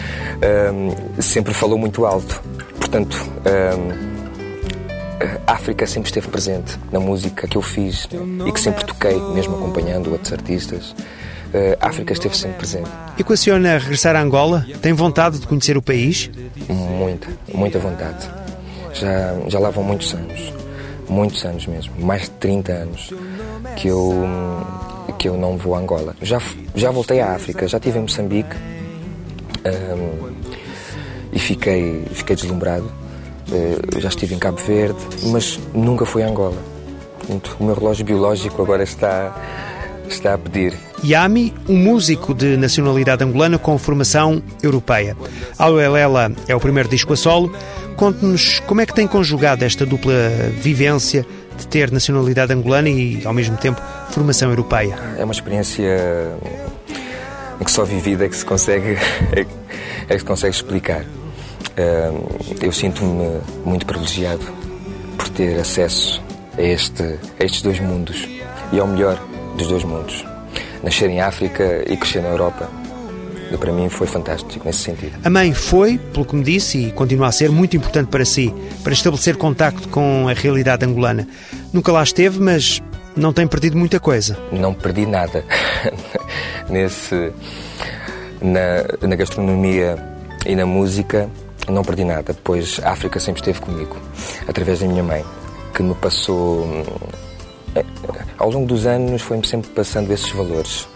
sempre 1.20 1.54
falou 1.54 1.78
muito 1.78 2.04
alto. 2.04 2.40
Portanto, 2.78 3.16
a 5.46 5.52
África 5.52 5.86
sempre 5.86 6.08
esteve 6.08 6.28
presente 6.28 6.78
na 6.92 7.00
música 7.00 7.48
que 7.48 7.56
eu 7.56 7.62
fiz 7.62 8.08
e 8.46 8.52
que 8.52 8.60
sempre 8.60 8.84
toquei, 8.84 9.18
mesmo 9.34 9.56
acompanhando 9.56 10.12
outros 10.12 10.32
artistas. 10.32 10.94
A 11.80 11.88
África 11.88 12.12
esteve 12.12 12.36
sempre 12.36 12.58
presente. 12.58 12.90
Equaciona 13.18 13.78
regressar 13.78 14.14
a 14.14 14.20
Angola? 14.20 14.66
Tem 14.80 14.92
vontade 14.92 15.38
de 15.38 15.46
conhecer 15.46 15.76
o 15.76 15.82
país? 15.82 16.30
Muita, 16.68 17.28
muita 17.52 17.78
vontade. 17.78 18.28
Já, 18.94 19.34
já 19.48 19.58
lá 19.58 19.70
vão 19.70 19.82
muitos 19.82 20.12
anos, 20.14 20.52
muitos 21.08 21.44
anos 21.44 21.66
mesmo, 21.66 21.94
mais 21.98 22.22
de 22.22 22.30
30 22.30 22.72
anos, 22.72 23.10
que 23.76 23.88
eu, 23.88 24.12
que 25.18 25.28
eu 25.28 25.36
não 25.36 25.56
vou 25.56 25.74
a 25.74 25.78
Angola. 25.78 26.14
Já, 26.22 26.40
já 26.74 26.90
voltei 26.90 27.20
à 27.20 27.34
África, 27.34 27.66
já 27.66 27.78
estive 27.78 27.98
em 27.98 28.02
Moçambique 28.02 28.56
um, 29.64 30.32
e 31.32 31.38
fiquei, 31.38 32.04
fiquei 32.12 32.36
deslumbrado 32.36 32.90
eh, 33.52 34.00
já 34.00 34.08
estive 34.08 34.34
em 34.34 34.38
Cabo 34.38 34.58
Verde, 34.58 34.98
mas 35.24 35.58
nunca 35.74 36.04
fui 36.04 36.22
a 36.22 36.28
Angola. 36.28 36.56
O 37.58 37.64
meu 37.64 37.74
relógio 37.74 38.04
biológico 38.04 38.62
agora 38.62 38.82
está, 38.82 39.34
está 40.08 40.34
a 40.34 40.38
pedir. 40.38 40.74
Yami, 41.04 41.54
um 41.68 41.76
músico 41.76 42.34
de 42.34 42.56
nacionalidade 42.56 43.22
angolana 43.22 43.58
com 43.58 43.76
formação 43.78 44.42
europeia. 44.62 45.16
Aluelela 45.58 46.32
é 46.46 46.56
o 46.56 46.60
primeiro 46.60 46.88
disco 46.88 47.12
a 47.12 47.16
solo. 47.16 47.54
Conte-nos 47.96 48.60
como 48.60 48.80
é 48.80 48.86
que 48.86 48.94
tem 48.94 49.06
conjugado 49.06 49.64
esta 49.64 49.84
dupla 49.84 50.14
vivência 50.60 51.26
de 51.58 51.66
ter 51.66 51.90
nacionalidade 51.90 52.52
angolana 52.52 52.88
e, 52.88 53.20
ao 53.24 53.34
mesmo 53.34 53.56
tempo, 53.56 53.80
formação 54.10 54.48
europeia. 54.50 54.98
É 55.18 55.24
uma 55.24 55.32
experiência 55.32 56.36
que 57.68 57.72
só 57.72 57.84
vivida 57.84 58.24
é 58.24 58.28
que 58.28 58.36
se 58.36 58.44
consegue, 58.46 58.96
é 60.08 60.14
que 60.14 60.18
se 60.18 60.24
consegue 60.24 60.56
explicar. 60.56 61.04
Eu 62.60 62.72
sinto-me 62.72 63.40
muito 63.64 63.86
privilegiado 63.86 64.44
por 65.16 65.28
ter 65.28 65.58
acesso 65.60 66.22
a, 66.56 66.62
este, 66.62 67.02
a 67.38 67.44
estes 67.44 67.62
dois 67.62 67.78
mundos 67.80 68.28
e 68.72 68.78
ao 68.78 68.86
melhor 68.86 69.18
dos 69.56 69.68
dois 69.68 69.84
mundos. 69.84 70.24
Nascer 70.82 71.10
em 71.10 71.20
África 71.20 71.84
e 71.86 71.96
crescer 71.96 72.22
na 72.22 72.28
Europa 72.28 72.68
para 73.56 73.72
mim 73.72 73.88
foi 73.88 74.06
fantástico 74.06 74.66
nesse 74.66 74.80
sentido. 74.80 75.18
A 75.24 75.30
mãe 75.30 75.54
foi, 75.54 75.96
pelo 75.96 76.26
que 76.26 76.36
me 76.36 76.42
disse, 76.42 76.78
e 76.78 76.92
continua 76.92 77.28
a 77.28 77.32
ser 77.32 77.50
muito 77.50 77.76
importante 77.76 78.08
para 78.08 78.24
si, 78.24 78.52
para 78.82 78.92
estabelecer 78.92 79.36
contacto 79.36 79.88
com 79.88 80.28
a 80.28 80.32
realidade 80.32 80.84
angolana. 80.84 81.26
Nunca 81.72 81.92
lá 81.92 82.02
esteve, 82.02 82.40
mas 82.40 82.82
não 83.16 83.32
tem 83.32 83.46
perdido 83.46 83.78
muita 83.78 83.98
coisa. 83.98 84.38
Não 84.52 84.74
perdi 84.74 85.06
nada. 85.06 85.44
nesse 86.68 87.32
na, 88.42 89.06
na 89.08 89.16
gastronomia 89.16 89.96
e 90.46 90.54
na 90.54 90.66
música 90.66 91.28
não 91.72 91.82
perdi 91.82 92.04
nada, 92.04 92.36
pois 92.44 92.80
a 92.82 92.90
África 92.90 93.20
sempre 93.20 93.40
esteve 93.40 93.60
comigo, 93.60 93.96
através 94.46 94.80
da 94.80 94.86
minha 94.86 95.02
mãe, 95.02 95.24
que 95.74 95.82
me 95.82 95.94
passou 95.94 96.64
hum, 96.64 96.84
ao 98.38 98.50
longo 98.50 98.66
dos 98.66 98.86
anos 98.86 99.22
foi-me 99.22 99.46
sempre 99.46 99.70
passando 99.70 100.10
esses 100.12 100.30
valores 100.30 100.88